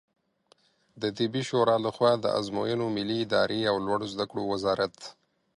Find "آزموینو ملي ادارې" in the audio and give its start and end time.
2.39-3.59